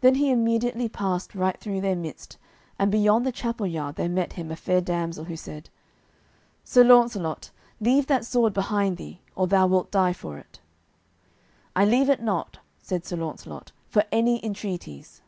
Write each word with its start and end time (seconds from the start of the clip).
Then 0.00 0.16
he 0.16 0.32
immediately 0.32 0.88
passed 0.88 1.36
right 1.36 1.56
through 1.56 1.80
their 1.80 1.94
midst, 1.94 2.38
and 2.76 2.90
beyond 2.90 3.24
the 3.24 3.30
chapel 3.30 3.68
yard 3.68 3.94
there 3.94 4.08
met 4.08 4.32
him 4.32 4.50
a 4.50 4.56
fair 4.56 4.80
damsel, 4.80 5.26
who 5.26 5.36
said, 5.36 5.70
"Sir 6.64 6.82
Launcelot, 6.82 7.52
leave 7.80 8.08
that 8.08 8.26
sword 8.26 8.52
behind 8.52 8.96
thee, 8.96 9.20
or 9.36 9.46
thou 9.46 9.68
wilt 9.68 9.92
die 9.92 10.12
for 10.12 10.38
it." 10.38 10.58
"I 11.76 11.84
leave 11.84 12.10
it 12.10 12.20
not," 12.20 12.58
said 12.80 13.04
Sir 13.06 13.14
Launcelot, 13.14 13.70
"for 13.88 14.02
any 14.10 14.44
entreaties." 14.44 15.22